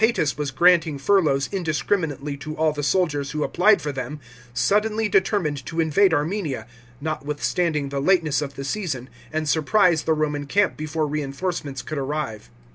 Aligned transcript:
tus 0.15 0.35
was 0.35 0.49
granting 0.49 0.97
furloughs 0.97 1.47
indiscriminately 1.51 2.35
to 2.35 2.55
all 2.57 2.71
the 2.71 2.81
soldiers 2.81 3.29
who 3.31 3.43
applied 3.43 3.83
for 3.83 3.91
them, 3.91 4.19
suddenly 4.51 5.07
determined 5.07 5.63
to 5.63 5.79
invade 5.79 6.11
Armenia, 6.11 6.65
notwithstanding 6.99 7.89
the 7.89 7.99
lateness 8.01 8.41
of 8.41 8.55
the 8.55 8.63
season, 8.63 9.11
and 9.31 9.47
surprise 9.47 10.05
the 10.05 10.13
Roman 10.15 10.47
camp 10.47 10.75
before 10.75 11.05
reinforcements 11.05 11.83
could 11.83 11.99
arrive. 11.99 12.49